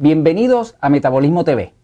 Bienvenidos 0.00 0.76
a 0.80 0.90
Metabolismo 0.90 1.42
TV, 1.42 1.74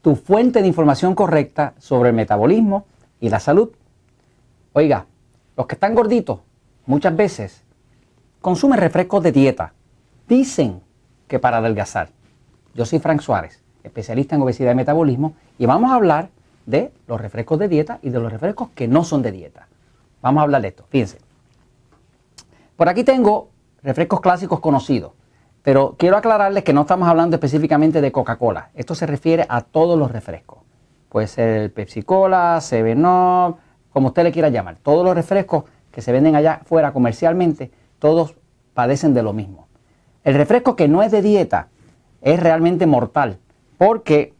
tu 0.00 0.16
fuente 0.16 0.62
de 0.62 0.66
información 0.66 1.14
correcta 1.14 1.74
sobre 1.76 2.08
el 2.08 2.14
metabolismo 2.14 2.86
y 3.20 3.28
la 3.28 3.38
salud. 3.38 3.68
Oiga, 4.72 5.04
los 5.58 5.66
que 5.66 5.74
están 5.74 5.94
gorditos 5.94 6.40
muchas 6.86 7.14
veces 7.14 7.62
consumen 8.40 8.80
refrescos 8.80 9.22
de 9.22 9.32
dieta. 9.32 9.74
Dicen 10.26 10.80
que 11.28 11.38
para 11.38 11.58
adelgazar. 11.58 12.08
Yo 12.72 12.86
soy 12.86 12.98
Frank 12.98 13.20
Suárez, 13.20 13.62
especialista 13.84 14.36
en 14.36 14.40
obesidad 14.40 14.72
y 14.72 14.76
metabolismo, 14.76 15.34
y 15.58 15.66
vamos 15.66 15.90
a 15.90 15.96
hablar 15.96 16.30
de 16.64 16.94
los 17.06 17.20
refrescos 17.20 17.58
de 17.58 17.68
dieta 17.68 17.98
y 18.00 18.08
de 18.08 18.20
los 18.20 18.32
refrescos 18.32 18.70
que 18.70 18.88
no 18.88 19.04
son 19.04 19.20
de 19.20 19.32
dieta. 19.32 19.68
Vamos 20.22 20.40
a 20.40 20.44
hablar 20.44 20.62
de 20.62 20.68
esto, 20.68 20.86
fíjense. 20.88 21.18
Por 22.78 22.88
aquí 22.88 23.04
tengo 23.04 23.50
refrescos 23.82 24.22
clásicos 24.22 24.60
conocidos. 24.60 25.12
Pero 25.62 25.96
quiero 25.98 26.16
aclararles 26.16 26.64
que 26.64 26.72
no 26.72 26.82
estamos 26.82 27.08
hablando 27.08 27.36
específicamente 27.36 28.00
de 28.00 28.12
Coca-Cola. 28.12 28.70
Esto 28.74 28.94
se 28.94 29.06
refiere 29.06 29.46
a 29.48 29.60
todos 29.60 29.98
los 29.98 30.10
refrescos. 30.10 30.60
Puede 31.08 31.26
ser 31.26 31.72
Pepsi-Cola, 31.74 32.60
Seven 32.60 33.04
Up, 33.04 33.56
como 33.92 34.08
usted 34.08 34.22
le 34.22 34.32
quiera 34.32 34.48
llamar. 34.48 34.76
Todos 34.76 35.04
los 35.04 35.14
refrescos 35.14 35.64
que 35.90 36.02
se 36.02 36.12
venden 36.12 36.36
allá 36.36 36.62
fuera 36.64 36.92
comercialmente, 36.92 37.70
todos 37.98 38.36
padecen 38.74 39.12
de 39.12 39.22
lo 39.22 39.32
mismo. 39.32 39.68
El 40.24 40.34
refresco 40.34 40.76
que 40.76 40.88
no 40.88 41.02
es 41.02 41.10
de 41.10 41.22
dieta 41.22 41.68
es 42.22 42.40
realmente 42.40 42.86
mortal 42.86 43.38
porque 43.76 44.34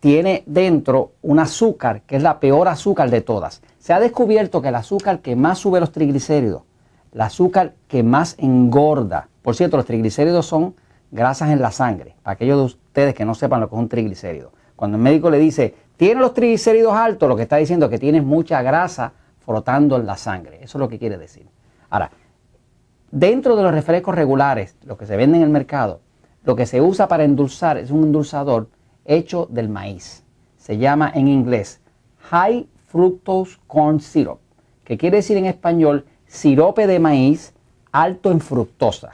tiene 0.00 0.42
dentro 0.46 1.12
un 1.22 1.38
azúcar 1.38 2.02
que 2.02 2.16
es 2.16 2.22
la 2.22 2.40
peor 2.40 2.68
azúcar 2.68 3.10
de 3.10 3.20
todas. 3.20 3.62
Se 3.78 3.92
ha 3.92 4.00
descubierto 4.00 4.62
que 4.62 4.68
el 4.68 4.74
azúcar 4.74 5.20
que 5.20 5.36
más 5.36 5.58
sube 5.58 5.80
los 5.80 5.92
triglicéridos, 5.92 6.62
el 7.14 7.20
azúcar 7.20 7.74
que 7.88 8.02
más 8.02 8.34
engorda, 8.38 9.28
por 9.44 9.54
cierto, 9.54 9.76
los 9.76 9.86
triglicéridos 9.86 10.46
son 10.46 10.74
grasas 11.10 11.50
en 11.50 11.60
la 11.60 11.70
sangre. 11.70 12.16
Para 12.22 12.32
aquellos 12.32 12.58
de 12.58 12.64
ustedes 12.64 13.14
que 13.14 13.24
no 13.24 13.34
sepan 13.34 13.60
lo 13.60 13.68
que 13.68 13.76
es 13.76 13.78
un 13.78 13.88
triglicérido. 13.88 14.52
Cuando 14.74 14.96
el 14.96 15.02
médico 15.02 15.30
le 15.30 15.38
dice, 15.38 15.74
tiene 15.96 16.20
los 16.20 16.34
triglicéridos 16.34 16.94
altos, 16.94 17.28
lo 17.28 17.36
que 17.36 17.42
está 17.42 17.56
diciendo 17.56 17.86
es 17.86 17.90
que 17.90 17.98
tienes 17.98 18.24
mucha 18.24 18.62
grasa 18.62 19.12
frotando 19.40 19.96
en 19.96 20.06
la 20.06 20.16
sangre. 20.16 20.56
Eso 20.62 20.78
es 20.78 20.80
lo 20.80 20.88
que 20.88 20.98
quiere 20.98 21.18
decir. 21.18 21.46
Ahora, 21.90 22.10
dentro 23.10 23.54
de 23.54 23.62
los 23.62 23.72
refrescos 23.72 24.14
regulares, 24.14 24.76
los 24.84 24.96
que 24.96 25.06
se 25.06 25.16
venden 25.16 25.42
en 25.42 25.46
el 25.46 25.52
mercado, 25.52 26.00
lo 26.42 26.56
que 26.56 26.66
se 26.66 26.80
usa 26.80 27.06
para 27.06 27.24
endulzar 27.24 27.76
es 27.76 27.90
un 27.90 28.02
endulzador 28.02 28.68
hecho 29.04 29.46
del 29.50 29.68
maíz. 29.68 30.24
Se 30.56 30.78
llama 30.78 31.12
en 31.14 31.28
inglés 31.28 31.80
High 32.30 32.66
Fructose 32.86 33.58
Corn 33.66 34.00
Syrup, 34.00 34.40
que 34.84 34.96
quiere 34.96 35.18
decir 35.18 35.36
en 35.36 35.44
español 35.44 36.06
sirope 36.34 36.88
de 36.88 36.98
maíz 36.98 37.54
alto 37.92 38.32
en 38.32 38.40
fructosa. 38.40 39.12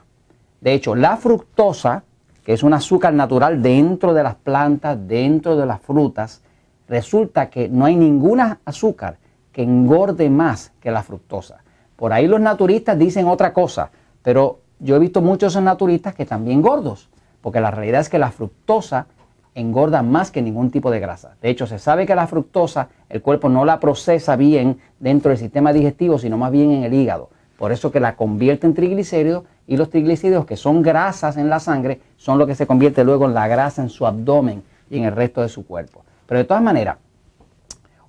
De 0.63 0.73
hecho, 0.73 0.95
la 0.95 1.19
fructosa, 1.19 2.03
que 2.43 2.55
es 2.55 2.63
un 2.63 2.73
azúcar 2.73 3.13
natural 3.13 3.63
dentro 3.63 4.15
de 4.15 4.23
las 4.23 4.37
plantas, 4.37 4.99
dentro 5.07 5.55
de 5.55 5.67
las 5.67 5.83
frutas, 5.83 6.41
resulta 6.89 7.51
que 7.51 7.69
no 7.69 7.85
hay 7.85 7.95
ninguna 7.95 8.61
azúcar 8.65 9.19
que 9.53 9.63
engorde 9.63 10.31
más 10.31 10.73
que 10.81 10.91
la 10.91 11.03
fructosa. 11.03 11.59
Por 11.95 12.15
ahí 12.15 12.27
los 12.27 12.41
naturistas 12.41 12.99
dicen 12.99 13.29
otra 13.29 13.53
cosa, 13.53 13.91
pero 14.23 14.61
yo 14.79 14.97
he 14.97 14.99
visto 14.99 15.21
muchos 15.21 15.61
naturistas 15.61 16.15
que 16.15 16.25
también 16.25 16.63
gordos, 16.63 17.11
porque 17.43 17.61
la 17.61 17.71
realidad 17.71 18.01
es 18.01 18.09
que 18.09 18.19
la 18.19 18.31
fructosa 18.31 19.07
engorda 19.55 20.03
más 20.03 20.31
que 20.31 20.43
ningún 20.43 20.71
tipo 20.71 20.91
de 20.91 21.01
grasa. 21.01 21.37
De 21.43 21.51
hecho, 21.51 21.67
se 21.67 21.79
sabe 21.79 22.07
que 22.07 22.15
la 22.15 22.27
fructosa 22.27 22.89
el 23.09 23.23
cuerpo 23.23 23.49
no 23.49 23.65
la 23.65 23.81
procesa 23.81 24.37
bien 24.37 24.79
dentro 24.99 25.31
del 25.31 25.39
sistema 25.39 25.73
digestivo, 25.73 26.19
sino 26.19 26.39
más 26.39 26.53
bien 26.53 26.71
en 26.71 26.85
el 26.85 26.95
hígado. 26.95 27.31
Por 27.59 27.73
eso 27.73 27.91
que 27.91 28.01
la 28.01 28.17
convierte 28.17 28.67
en 28.67 28.75
triglicéridos 28.75 29.45
y 29.67 29.77
los 29.77 29.91
triglicéridos 29.91 30.47
que 30.47 30.57
son 30.57 30.83
grasas 30.83 31.37
en 31.37 31.51
la 31.51 31.61
sangre 31.61 32.01
son 32.17 32.39
lo 32.39 32.47
que 32.47 32.55
se 32.55 32.67
convierte 32.67 33.05
luego 33.05 33.27
en 33.27 33.35
la 33.35 33.49
grasa 33.49 33.83
en 33.83 33.91
su 33.91 34.07
abdomen 34.07 34.63
y 34.89 34.99
en 34.99 35.05
el 35.05 35.15
resto 35.15 35.43
de 35.43 35.49
su 35.49 35.67
cuerpo. 35.67 36.03
Pero 36.27 36.39
de 36.39 36.45
todas 36.45 36.63
maneras, 36.63 36.97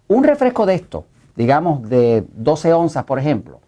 un 0.07 0.23
refresco 0.23 0.65
de 0.65 0.75
esto, 0.75 1.05
digamos 1.35 1.89
de 1.89 2.23
12 2.35 2.73
onzas 2.73 3.03
por 3.03 3.19
ejemplo, 3.19 3.59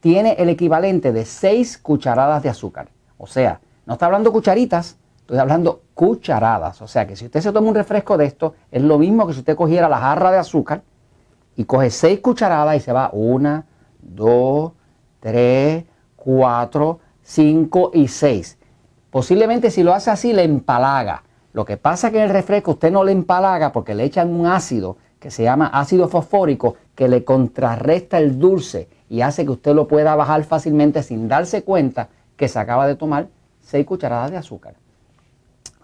tiene 0.00 0.32
el 0.38 0.50
equivalente 0.50 1.12
de 1.12 1.24
6 1.24 1.78
cucharadas 1.78 2.42
de 2.42 2.50
azúcar. 2.50 2.88
O 3.16 3.26
sea, 3.26 3.60
no 3.86 3.94
está 3.94 4.06
hablando 4.06 4.32
cucharitas, 4.32 4.98
estoy 5.24 5.38
hablando 5.38 5.82
cucharadas. 5.94 6.82
O 6.82 6.88
sea 6.88 7.06
que 7.06 7.16
si 7.16 7.24
usted 7.24 7.40
se 7.40 7.52
toma 7.52 7.68
un 7.68 7.74
refresco 7.74 8.18
de 8.18 8.26
esto, 8.26 8.54
es 8.70 8.82
lo 8.82 8.98
mismo 8.98 9.26
que 9.26 9.32
si 9.32 9.38
usted 9.40 9.56
cogiera 9.56 9.88
la 9.88 9.98
jarra 9.98 10.30
de 10.30 10.38
azúcar 10.38 10.82
y 11.56 11.64
coge 11.64 11.90
6 11.90 12.20
cucharadas 12.20 12.76
y 12.76 12.80
se 12.80 12.92
va 12.92 13.10
una, 13.12 13.64
dos, 14.02 14.72
3, 15.20 15.84
4, 16.16 17.00
5 17.22 17.90
y 17.94 18.08
6. 18.08 18.58
Posiblemente 19.10 19.70
si 19.70 19.82
lo 19.82 19.94
hace 19.94 20.10
así 20.10 20.32
le 20.32 20.42
empalaga. 20.42 21.22
Lo 21.54 21.64
que 21.64 21.76
pasa 21.76 22.08
es 22.08 22.12
que 22.12 22.18
en 22.18 22.24
el 22.24 22.30
refresco 22.30 22.72
usted 22.72 22.92
no 22.92 23.04
le 23.04 23.12
empalaga 23.12 23.72
porque 23.72 23.94
le 23.94 24.04
echan 24.04 24.34
un 24.34 24.46
ácido 24.46 24.98
que 25.20 25.30
se 25.30 25.44
llama 25.44 25.68
ácido 25.68 26.08
fosfórico 26.08 26.74
que 26.94 27.08
le 27.08 27.24
contrarresta 27.24 28.18
el 28.18 28.38
dulce 28.38 28.88
y 29.08 29.22
hace 29.22 29.44
que 29.46 29.52
usted 29.52 29.74
lo 29.74 29.88
pueda 29.88 30.14
bajar 30.16 30.44
fácilmente 30.44 31.02
sin 31.02 31.28
darse 31.28 31.62
cuenta 31.62 32.08
que 32.36 32.48
se 32.48 32.58
acaba 32.58 32.86
de 32.86 32.96
tomar 32.96 33.28
6 33.60 33.86
cucharadas 33.86 34.32
de 34.32 34.36
azúcar. 34.36 34.74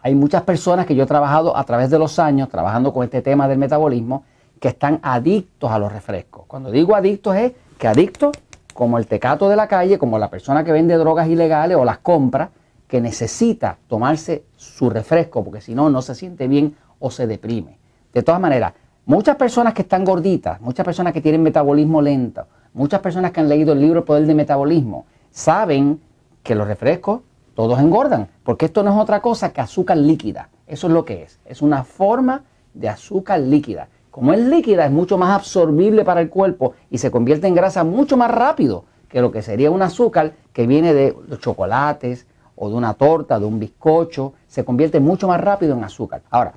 Hay 0.02 0.14
muchas 0.14 0.42
personas 0.42 0.86
que 0.86 0.94
yo 0.94 1.04
he 1.04 1.06
trabajado 1.06 1.56
a 1.56 1.64
través 1.64 1.90
de 1.90 1.98
los 1.98 2.18
años 2.18 2.48
trabajando 2.48 2.92
con 2.92 3.04
este 3.04 3.20
tema 3.20 3.46
del 3.48 3.58
metabolismo 3.58 4.24
que 4.58 4.68
están 4.68 4.98
adictos 5.02 5.70
a 5.70 5.78
los 5.78 5.92
refrescos. 5.92 6.44
Cuando 6.46 6.70
digo 6.70 6.94
adictos 6.94 7.36
es 7.36 7.52
que 7.78 7.86
adictos 7.86 8.36
como 8.72 8.96
el 8.96 9.06
tecato 9.06 9.48
de 9.48 9.56
la 9.56 9.68
calle, 9.68 9.98
como 9.98 10.18
la 10.18 10.30
persona 10.30 10.64
que 10.64 10.72
vende 10.72 10.96
drogas 10.96 11.28
ilegales 11.28 11.76
o 11.76 11.84
las 11.84 11.98
compra, 11.98 12.50
que 12.88 13.00
necesita 13.00 13.76
tomarse 13.88 14.44
su 14.56 14.88
refresco 14.88 15.44
porque 15.44 15.60
si 15.60 15.74
no, 15.74 15.90
no 15.90 16.00
se 16.00 16.14
siente 16.14 16.48
bien 16.48 16.76
o 16.98 17.10
se 17.10 17.26
deprime. 17.26 17.78
De 18.14 18.22
todas 18.22 18.40
maneras, 18.40 18.72
muchas 19.04 19.36
personas 19.36 19.74
que 19.74 19.82
están 19.82 20.04
gorditas, 20.04 20.60
muchas 20.62 20.84
personas 20.84 21.12
que 21.12 21.20
tienen 21.20 21.42
metabolismo 21.42 22.00
lento, 22.00 22.46
muchas 22.72 23.00
personas 23.00 23.32
que 23.32 23.40
han 23.40 23.48
leído 23.48 23.74
el 23.74 23.80
libro 23.80 24.00
El 24.00 24.04
Poder 24.04 24.26
del 24.26 24.36
Metabolismo, 24.36 25.04
saben 25.30 26.00
que 26.42 26.54
los 26.54 26.66
refrescos 26.66 27.20
todos 27.60 27.78
engordan, 27.78 28.26
porque 28.42 28.64
esto 28.64 28.82
no 28.82 28.90
es 28.90 28.96
otra 28.96 29.20
cosa 29.20 29.52
que 29.52 29.60
azúcar 29.60 29.98
líquida. 29.98 30.48
Eso 30.66 30.86
es 30.86 30.94
lo 30.94 31.04
que 31.04 31.24
es. 31.24 31.40
Es 31.44 31.60
una 31.60 31.84
forma 31.84 32.44
de 32.72 32.88
azúcar 32.88 33.38
líquida. 33.40 33.88
Como 34.10 34.32
es 34.32 34.40
líquida, 34.40 34.86
es 34.86 34.90
mucho 34.90 35.18
más 35.18 35.28
absorbible 35.36 36.02
para 36.02 36.22
el 36.22 36.30
cuerpo 36.30 36.72
y 36.88 36.96
se 36.96 37.10
convierte 37.10 37.48
en 37.48 37.54
grasa 37.54 37.84
mucho 37.84 38.16
más 38.16 38.30
rápido 38.30 38.86
que 39.10 39.20
lo 39.20 39.30
que 39.30 39.42
sería 39.42 39.70
un 39.70 39.82
azúcar 39.82 40.32
que 40.54 40.66
viene 40.66 40.94
de 40.94 41.14
los 41.28 41.38
chocolates 41.38 42.26
o 42.56 42.70
de 42.70 42.76
una 42.76 42.94
torta, 42.94 43.38
de 43.38 43.44
un 43.44 43.58
bizcocho. 43.58 44.32
Se 44.46 44.64
convierte 44.64 44.98
mucho 44.98 45.28
más 45.28 45.38
rápido 45.38 45.76
en 45.76 45.84
azúcar. 45.84 46.22
Ahora, 46.30 46.54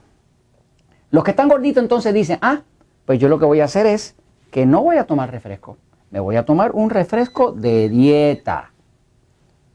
los 1.12 1.22
que 1.26 1.32
están 1.32 1.50
gorditos 1.50 1.84
entonces 1.84 2.14
dicen, 2.14 2.40
ah, 2.42 2.62
pues 3.04 3.20
yo 3.20 3.28
lo 3.28 3.40
que 3.40 3.46
voy 3.46 3.60
a 3.60 3.66
hacer 3.66 3.88
es 3.88 4.16
que 4.52 4.66
no 4.66 4.82
voy 4.82 4.96
a 4.96 5.06
tomar 5.06 5.30
refresco. 5.32 5.76
Me 6.12 6.22
voy 6.22 6.38
a 6.38 6.46
tomar 6.46 6.72
un 6.72 6.90
refresco 6.90 7.52
de 7.52 7.90
dieta. 7.90 8.72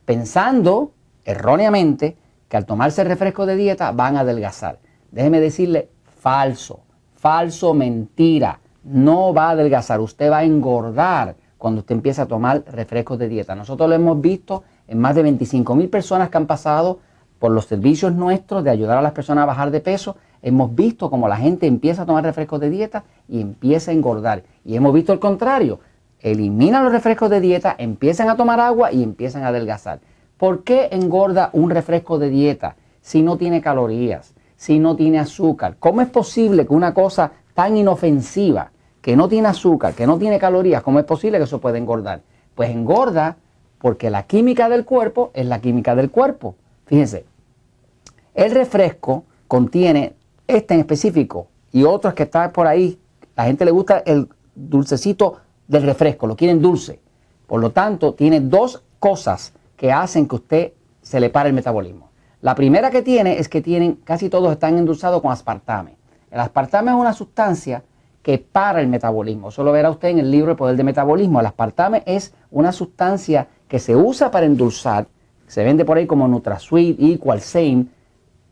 Pensando 0.07 0.93
erróneamente 1.29 2.17
que 2.49 2.57
al 2.57 2.65
tomarse 2.65 3.05
refresco 3.05 3.45
de 3.45 3.55
dieta 3.55 3.93
van 3.93 4.17
a 4.17 4.21
adelgazar. 4.21 4.79
Déjeme 5.13 5.41
decirle, 5.41 5.91
falso. 6.03 6.81
Falso, 7.15 7.75
mentira. 7.75 8.61
No 8.83 9.35
va 9.35 9.49
a 9.49 9.51
adelgazar, 9.51 10.01
usted 10.01 10.31
va 10.31 10.39
a 10.39 10.45
engordar 10.45 11.37
cuando 11.59 11.81
usted 11.81 11.95
empieza 11.95 12.23
a 12.23 12.27
tomar 12.27 12.65
refrescos 12.73 13.19
de 13.19 13.29
dieta. 13.29 13.55
Nosotros 13.55 13.91
lo 13.91 13.95
hemos 13.95 14.19
visto 14.23 14.63
en 14.87 14.99
más 15.01 15.15
de 15.15 15.23
25 15.23 15.75
mil 15.75 15.91
personas 15.91 16.31
que 16.31 16.39
han 16.39 16.47
pasado 16.47 17.01
por 17.39 17.51
los 17.51 17.67
servicios 17.67 18.15
nuestros 18.15 18.65
de 18.65 18.71
ayudar 18.71 18.97
a 18.97 19.03
las 19.03 19.13
personas 19.13 19.43
a 19.43 19.47
bajar 19.47 19.71
de 19.71 19.81
peso. 19.81 20.17
Hemos 20.41 20.75
visto 20.75 21.11
como 21.11 21.29
la 21.29 21.37
gente 21.37 21.67
empieza 21.67 22.03
a 22.03 22.07
tomar 22.07 22.25
refrescos 22.25 22.59
de 22.61 22.71
dieta 22.71 23.05
y 23.29 23.43
empieza 23.43 23.91
a 23.91 23.95
engordar. 23.95 24.45
Y 24.65 24.77
hemos 24.77 24.95
visto 24.95 25.13
el 25.13 25.19
contrario. 25.19 25.81
Eliminan 26.21 26.85
los 26.85 26.93
refrescos 26.93 27.29
de 27.29 27.41
dieta, 27.41 27.75
empiezan 27.77 28.31
a 28.31 28.37
tomar 28.37 28.61
agua 28.61 28.93
y 28.93 29.03
empiezan 29.03 29.43
a 29.43 29.49
adelgazar. 29.49 30.01
¿Por 30.39 30.65
qué 30.65 30.89
engorda 30.93 31.51
un 31.53 31.69
refresco 31.71 32.19
de 32.19 32.31
dieta 32.31 32.77
si 33.03 33.23
no 33.23 33.37
tiene 33.37 33.61
calorías? 33.61 34.35
si 34.59 34.79
no 34.79 34.97
tiene 34.97 35.19
azúcar? 35.19 35.77
¿Cómo 35.79 36.03
es 36.03 36.11
posible 36.11 36.67
que 36.67 36.75
una 36.75 36.93
cosa 36.93 37.33
tan 37.55 37.79
inofensiva, 37.79 38.73
que 39.01 39.17
no 39.17 39.29
tiene 39.29 39.49
azúcar, 39.49 39.95
que 39.95 40.07
no 40.07 40.19
tiene 40.19 40.39
calorías, 40.39 40.83
cómo 40.83 40.99
es 40.99 41.07
posible 41.07 41.39
que 41.39 41.45
eso 41.45 41.61
pueda 41.61 41.79
engordar? 41.79 42.21
Pues 42.55 42.69
engorda 42.71 43.37
porque 43.79 44.11
la 44.11 44.25
química 44.25 44.69
del 44.69 44.85
cuerpo 44.85 45.31
es 45.33 45.47
la 45.47 45.61
química 45.61 45.95
del 45.95 46.11
cuerpo. 46.11 46.57
Fíjense, 46.87 47.25
el 48.35 48.51
refresco 48.51 49.25
contiene 49.47 50.15
este 50.47 50.75
en 50.75 50.81
específico 50.81 51.47
y 51.73 51.85
otros 51.85 52.15
que 52.15 52.25
están 52.25 52.51
por 52.53 52.67
ahí. 52.67 52.99
La 53.37 53.45
gente 53.45 53.65
le 53.65 53.71
gusta 53.71 53.99
el 54.05 54.29
dulcecito 54.57 55.37
del 55.69 55.85
refresco, 55.85 56.27
lo 56.27 56.35
quieren 56.35 56.61
dulce. 56.61 57.01
Por 57.47 57.61
lo 57.61 57.71
tanto, 57.71 58.15
tiene 58.15 58.41
dos 58.41 58.83
cosas 58.99 59.53
que 59.79 59.93
hacen 59.93 60.29
que 60.29 60.35
usted 60.35 60.73
se 61.01 61.21
le 61.21 61.31
pare 61.31 61.49
el 61.49 61.55
metabolismo. 61.55 62.11
La 62.43 62.55
primera 62.55 62.91
que 62.91 63.01
tiene 63.01 63.39
es 63.39 63.49
que 63.49 63.63
tienen, 63.63 63.95
casi 64.05 64.29
todos 64.29 64.53
están 64.53 64.77
endulzados 64.77 65.23
con 65.23 65.33
aspartame. 65.33 65.97
El 66.31 66.41
aspartame 66.41 66.91
es 66.91 66.97
una 66.97 67.15
sustancia 67.15 67.83
que 68.23 68.39
para 68.39 68.81
el 68.81 68.89
metabolismo. 68.89 69.49
Eso 69.49 69.65
lo 69.65 69.73
verá 69.73 69.91
usted 69.91 70.09
en 70.09 70.19
el 70.19 70.31
libro 70.31 70.51
El 70.51 70.57
Poder 70.57 70.77
de 70.77 70.85
Metabolismo. 70.85 71.41
El 71.41 71.47
aspartame 71.47 72.03
es 72.05 72.35
una 72.51 72.73
sustancia 72.73 73.49
que 73.69 73.79
se 73.79 73.97
usa 73.97 74.31
para 74.31 74.45
endulzar, 74.45 75.07
se 75.47 75.65
vende 75.65 75.85
por 75.85 75.97
ahí 75.97 76.07
como 76.07 76.29
NutraSweet, 76.29 76.97
Equal, 77.01 77.41
Same, 77.41 77.87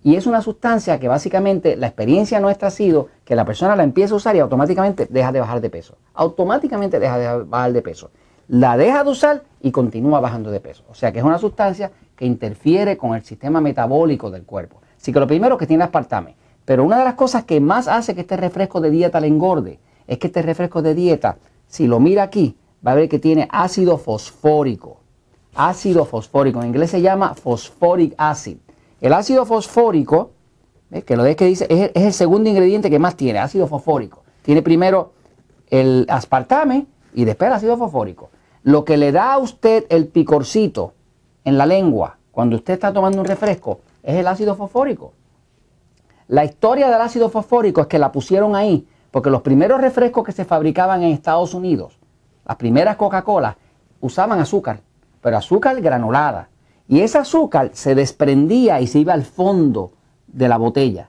Y 0.02 0.14
es 0.14 0.28
una 0.28 0.40
sustancia 0.40 1.00
que 1.00 1.08
básicamente 1.08 1.76
la 1.76 1.88
experiencia 1.88 2.38
nuestra 2.38 2.68
ha 2.68 2.70
sido 2.70 3.08
que 3.24 3.34
la 3.34 3.44
persona 3.44 3.74
la 3.74 3.82
empieza 3.82 4.14
a 4.14 4.16
usar 4.16 4.36
y 4.36 4.38
automáticamente 4.38 5.06
deja 5.10 5.32
de 5.32 5.40
bajar 5.40 5.60
de 5.60 5.68
peso. 5.68 5.98
Automáticamente 6.14 7.00
deja 7.00 7.18
de 7.18 7.42
bajar 7.42 7.72
de 7.72 7.82
peso. 7.82 8.10
La 8.48 8.76
deja 8.76 9.02
de 9.02 9.10
usar 9.10 9.42
y 9.60 9.72
continúa 9.72 10.20
bajando 10.20 10.50
de 10.50 10.60
peso. 10.60 10.84
O 10.88 10.94
sea 10.94 11.12
que 11.12 11.18
es 11.18 11.24
una 11.24 11.38
sustancia 11.38 11.90
que 12.14 12.26
interfiere 12.26 12.96
con 12.96 13.14
el 13.14 13.24
sistema 13.24 13.60
metabólico 13.60 14.30
del 14.30 14.44
cuerpo. 14.44 14.80
Así 14.96 15.12
que 15.12 15.20
lo 15.20 15.26
primero 15.26 15.58
que 15.58 15.66
tiene 15.66 15.84
aspartame. 15.84 16.36
Pero 16.64 16.84
una 16.84 16.98
de 16.98 17.04
las 17.04 17.14
cosas 17.14 17.44
que 17.44 17.60
más 17.60 17.88
hace 17.88 18.14
que 18.14 18.22
este 18.22 18.36
refresco 18.36 18.80
de 18.80 18.90
dieta 18.90 19.20
le 19.20 19.28
engorde 19.28 19.78
es 20.06 20.18
que 20.18 20.28
este 20.28 20.42
refresco 20.42 20.82
de 20.82 20.94
dieta, 20.94 21.36
si 21.66 21.86
lo 21.86 22.00
mira 22.00 22.22
aquí, 22.22 22.56
va 22.86 22.92
a 22.92 22.94
ver 22.94 23.08
que 23.08 23.18
tiene 23.18 23.48
ácido 23.50 23.98
fosfórico. 23.98 24.98
Ácido 25.54 26.04
fosfórico. 26.04 26.60
En 26.60 26.68
inglés 26.68 26.90
se 26.90 27.00
llama 27.00 27.34
phosphoric 27.34 28.14
acid. 28.16 28.58
El 29.00 29.12
ácido 29.12 29.44
fosfórico, 29.44 30.30
que 31.04 31.16
lo 31.16 31.24
ves 31.24 31.36
que 31.36 31.46
dice, 31.46 31.66
es, 31.68 31.90
el 31.94 32.12
segundo 32.12 32.48
ingrediente 32.48 32.90
que 32.90 32.98
más 32.98 33.16
tiene, 33.16 33.38
ácido 33.38 33.66
fosfórico. 33.66 34.22
Tiene 34.42 34.62
primero 34.62 35.12
el 35.68 36.06
aspartame 36.08 36.86
y 37.14 37.24
después 37.24 37.48
el 37.48 37.54
ácido 37.54 37.76
fosfórico. 37.76 38.30
Lo 38.66 38.84
que 38.84 38.96
le 38.96 39.12
da 39.12 39.34
a 39.34 39.38
usted 39.38 39.86
el 39.90 40.08
picorcito 40.08 40.92
en 41.44 41.56
la 41.56 41.66
lengua 41.66 42.18
cuando 42.32 42.56
usted 42.56 42.74
está 42.74 42.92
tomando 42.92 43.20
un 43.20 43.24
refresco 43.24 43.78
es 44.02 44.16
el 44.16 44.26
ácido 44.26 44.56
fosfórico. 44.56 45.12
La 46.26 46.44
historia 46.44 46.90
del 46.90 47.00
ácido 47.00 47.28
fosfórico 47.28 47.82
es 47.82 47.86
que 47.86 48.00
la 48.00 48.10
pusieron 48.10 48.56
ahí 48.56 48.84
porque 49.12 49.30
los 49.30 49.42
primeros 49.42 49.80
refrescos 49.80 50.24
que 50.24 50.32
se 50.32 50.44
fabricaban 50.44 51.04
en 51.04 51.12
Estados 51.12 51.54
Unidos, 51.54 51.96
las 52.44 52.56
primeras 52.56 52.96
Coca-Cola, 52.96 53.56
usaban 54.00 54.40
azúcar, 54.40 54.80
pero 55.20 55.36
azúcar 55.36 55.80
granulada. 55.80 56.48
Y 56.88 57.02
ese 57.02 57.18
azúcar 57.18 57.70
se 57.72 57.94
desprendía 57.94 58.80
y 58.80 58.88
se 58.88 58.98
iba 58.98 59.12
al 59.12 59.22
fondo 59.22 59.92
de 60.26 60.48
la 60.48 60.56
botella. 60.56 61.08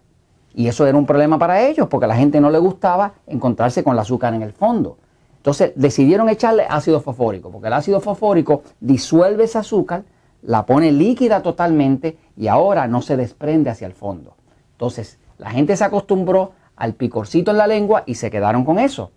Y 0.54 0.68
eso 0.68 0.86
era 0.86 0.96
un 0.96 1.08
problema 1.08 1.40
para 1.40 1.60
ellos 1.62 1.88
porque 1.90 2.06
a 2.06 2.10
la 2.10 2.18
gente 2.18 2.40
no 2.40 2.52
le 2.52 2.60
gustaba 2.60 3.14
encontrarse 3.26 3.84
con 3.84 3.94
el 3.94 4.00
azúcar 4.00 4.36
en 4.36 4.44
el 4.44 4.54
fondo. 4.54 5.00
Entonces 5.48 5.72
decidieron 5.78 6.28
echarle 6.28 6.66
ácido 6.70 7.00
fosfórico 7.00 7.50
porque 7.50 7.68
el 7.68 7.74
ácido 7.74 8.02
fosfórico 8.02 8.64
disuelve 8.82 9.46
ese 9.46 9.58
azúcar, 9.58 10.04
la 10.42 10.66
pone 10.66 10.92
líquida 10.92 11.42
totalmente 11.42 12.18
y 12.36 12.48
ahora 12.50 12.86
no 12.86 13.02
se 13.02 13.16
desprende 13.16 13.70
hacia 13.70 13.88
el 13.88 13.94
fondo. 13.94 14.36
Entonces 14.74 15.20
la 15.38 15.50
gente 15.52 15.78
se 15.78 15.86
acostumbró 15.86 16.52
al 16.76 16.96
picorcito 16.96 17.52
en 17.52 17.58
la 17.60 17.66
lengua 17.66 18.04
y 18.06 18.16
se 18.16 18.30
quedaron 18.30 18.66
con 18.66 18.78
eso. 18.78 19.12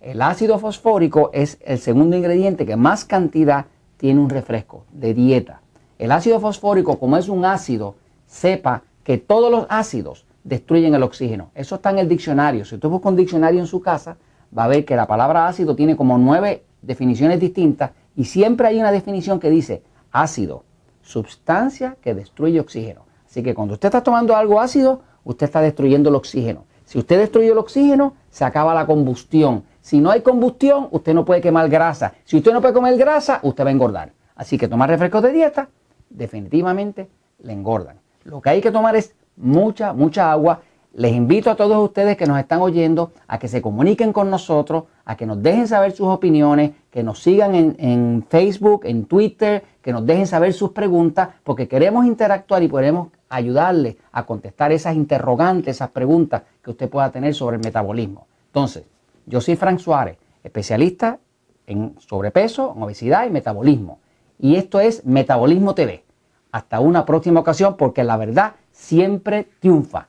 El 0.00 0.22
ácido 0.22 0.58
fosfórico 0.58 1.30
es 1.32 1.56
el 1.64 1.78
segundo 1.78 2.16
ingrediente 2.16 2.66
que 2.66 2.74
más 2.74 3.04
cantidad 3.04 3.66
tiene 3.96 4.20
un 4.20 4.28
refresco 4.28 4.86
de 4.90 5.14
dieta. 5.14 5.60
El 6.00 6.10
ácido 6.10 6.40
fosfórico, 6.40 6.98
como 6.98 7.16
es 7.16 7.28
un 7.28 7.44
ácido, 7.44 7.94
sepa 8.26 8.82
que 9.04 9.18
todos 9.18 9.52
los 9.52 9.66
ácidos 9.68 10.26
destruyen 10.42 10.96
el 10.96 11.04
oxígeno. 11.04 11.52
Eso 11.54 11.76
está 11.76 11.90
en 11.90 12.00
el 12.00 12.08
diccionario. 12.08 12.64
Si 12.64 12.74
usted 12.74 12.88
busca 12.88 13.08
un 13.08 13.14
diccionario 13.14 13.60
en 13.60 13.68
su 13.68 13.80
casa, 13.80 14.16
va 14.56 14.64
a 14.64 14.68
ver 14.68 14.84
que 14.84 14.96
la 14.96 15.06
palabra 15.06 15.48
ácido 15.48 15.76
tiene 15.76 15.96
como 15.96 16.18
nueve 16.18 16.64
definiciones 16.82 17.40
distintas 17.40 17.92
y 18.14 18.24
siempre 18.24 18.68
hay 18.68 18.78
una 18.80 18.92
definición 18.92 19.40
que 19.40 19.50
dice 19.50 19.82
ácido, 20.12 20.64
sustancia 21.02 21.96
que 22.00 22.14
destruye 22.14 22.60
oxígeno. 22.60 23.02
Así 23.26 23.42
que 23.42 23.54
cuando 23.54 23.74
usted 23.74 23.88
está 23.88 24.02
tomando 24.02 24.34
algo 24.34 24.60
ácido, 24.60 25.02
usted 25.24 25.46
está 25.46 25.60
destruyendo 25.60 26.08
el 26.08 26.14
oxígeno. 26.14 26.64
Si 26.84 26.98
usted 26.98 27.18
destruye 27.18 27.50
el 27.50 27.58
oxígeno, 27.58 28.14
se 28.30 28.44
acaba 28.44 28.72
la 28.72 28.86
combustión. 28.86 29.64
Si 29.80 30.00
no 30.00 30.10
hay 30.10 30.22
combustión, 30.22 30.88
usted 30.92 31.14
no 31.14 31.24
puede 31.24 31.40
quemar 31.40 31.68
grasa. 31.68 32.14
Si 32.24 32.36
usted 32.36 32.52
no 32.52 32.60
puede 32.60 32.74
comer 32.74 32.96
grasa, 32.96 33.40
usted 33.42 33.64
va 33.64 33.68
a 33.68 33.72
engordar. 33.72 34.12
Así 34.36 34.56
que 34.56 34.68
tomar 34.68 34.88
refrescos 34.88 35.22
de 35.22 35.32
dieta 35.32 35.68
definitivamente 36.08 37.08
le 37.40 37.52
engordan. 37.52 37.98
Lo 38.24 38.40
que 38.40 38.50
hay 38.50 38.60
que 38.60 38.70
tomar 38.70 38.94
es 38.96 39.14
mucha, 39.36 39.92
mucha 39.92 40.30
agua. 40.30 40.62
Les 40.98 41.12
invito 41.12 41.50
a 41.50 41.56
todos 41.56 41.76
ustedes 41.84 42.16
que 42.16 42.24
nos 42.24 42.38
están 42.38 42.62
oyendo 42.62 43.12
a 43.28 43.38
que 43.38 43.48
se 43.48 43.60
comuniquen 43.60 44.14
con 44.14 44.30
nosotros, 44.30 44.84
a 45.04 45.14
que 45.14 45.26
nos 45.26 45.42
dejen 45.42 45.68
saber 45.68 45.92
sus 45.92 46.08
opiniones, 46.08 46.70
que 46.90 47.02
nos 47.02 47.22
sigan 47.22 47.54
en, 47.54 48.24
Facebook, 48.26 48.86
en 48.86 49.04
Twitter, 49.04 49.62
que 49.82 49.92
nos 49.92 50.06
dejen 50.06 50.26
saber 50.26 50.54
sus 50.54 50.70
preguntas, 50.70 51.28
porque 51.44 51.68
queremos 51.68 52.06
interactuar 52.06 52.62
y 52.62 52.68
podemos 52.68 53.08
ayudarle 53.28 53.98
a 54.10 54.24
contestar 54.24 54.72
esas 54.72 54.96
interrogantes, 54.96 55.76
esas 55.76 55.90
preguntas 55.90 56.44
que 56.62 56.70
usted 56.70 56.88
pueda 56.88 57.12
tener 57.12 57.34
sobre 57.34 57.56
el 57.56 57.62
metabolismo. 57.62 58.26
Entonces, 58.46 58.84
yo 59.26 59.42
soy 59.42 59.56
Frank 59.56 59.80
Suárez, 59.80 60.16
especialista 60.42 61.18
en 61.66 61.94
sobrepeso, 61.98 62.72
en 62.74 62.82
obesidad 62.82 63.26
y 63.26 63.30
metabolismo. 63.30 63.98
Y 64.38 64.56
esto 64.56 64.80
es 64.80 65.04
Metabolismo 65.04 65.74
TV. 65.74 66.04
Hasta 66.52 66.80
una 66.80 67.04
próxima 67.04 67.40
ocasión 67.40 67.76
porque 67.76 68.02
la 68.02 68.16
verdad 68.16 68.54
siempre 68.72 69.46
triunfa. 69.60 70.08